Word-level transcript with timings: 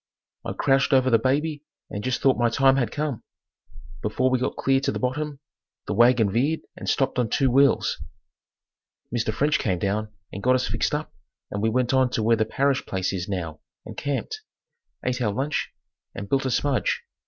I 0.43 0.53
crouched 0.53 0.93
over 0.93 1.11
the 1.11 1.19
baby 1.19 1.61
and 1.91 2.03
just 2.03 2.21
thought 2.23 2.35
my 2.35 2.49
time 2.49 2.77
had 2.77 2.89
come. 2.91 3.21
Before 4.01 4.31
we 4.31 4.39
got 4.39 4.55
clear 4.55 4.79
to 4.79 4.91
the 4.91 4.97
bottom 4.97 5.39
the 5.85 5.93
wagon 5.93 6.31
veered 6.31 6.61
and 6.75 6.89
stopped 6.89 7.19
on 7.19 7.29
two 7.29 7.51
wheels. 7.51 8.01
Mr. 9.15 9.31
French 9.31 9.59
came 9.59 9.77
down 9.77 10.11
and 10.33 10.41
got 10.41 10.55
us 10.55 10.67
fixed 10.67 10.95
up 10.95 11.13
and 11.51 11.61
we 11.61 11.69
went 11.69 11.93
on 11.93 12.09
to 12.13 12.23
where 12.23 12.35
the 12.35 12.45
Parrish 12.45 12.83
place 12.87 13.13
is 13.13 13.29
now 13.29 13.59
and 13.85 13.95
camped, 13.95 14.41
ate 15.05 15.21
our 15.21 15.31
lunch 15.31 15.71
and 16.15 16.27
built 16.27 16.47
a 16.47 16.49
smudge. 16.49 17.03